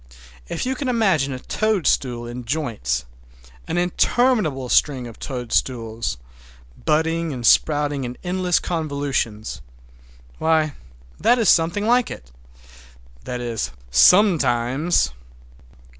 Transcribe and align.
If 0.47 0.65
you 0.65 0.73
can 0.73 0.89
imagine 0.89 1.31
a 1.31 1.37
toadstool 1.37 2.25
in 2.25 2.43
joints, 2.43 3.05
an 3.67 3.77
interminable 3.77 4.67
string 4.67 5.05
of 5.05 5.19
toadstools, 5.19 6.17
budding 6.85 7.31
and 7.31 7.45
sprouting 7.45 8.03
in 8.03 8.17
endless 8.23 8.59
convolutions,—why, 8.59 10.73
that 11.19 11.37
is 11.37 11.49
something 11.49 11.85
like 11.85 12.09
it. 12.09 12.31
That 13.25 13.41
is, 13.41 13.69
sometimes! 13.91 15.11